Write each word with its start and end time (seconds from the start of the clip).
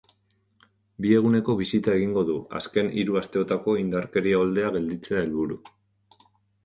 Bi 1.05 1.11
eguneko 1.17 1.55
bisita 1.59 1.93
egingo 1.99 2.23
du, 2.31 2.37
azken 2.61 2.91
hiru 3.01 3.19
asteotako 3.21 3.77
indarkeria 3.85 4.41
oldea 4.47 4.73
gelditzea 4.79 5.23
helburu. 5.27 5.61